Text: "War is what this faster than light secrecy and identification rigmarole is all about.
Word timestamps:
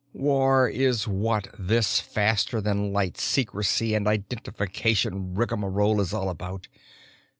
"War 0.13 0.67
is 0.67 1.07
what 1.07 1.47
this 1.59 1.99
faster 1.99 2.59
than 2.59 2.91
light 2.91 3.19
secrecy 3.19 3.93
and 3.93 4.07
identification 4.07 5.35
rigmarole 5.35 6.01
is 6.01 6.11
all 6.11 6.29
about. 6.31 6.67